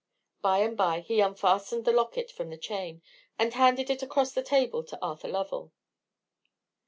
[0.41, 3.03] By and by he unfastened the locket from the chain,
[3.37, 5.73] and handed it across the table to Arthur Lovell.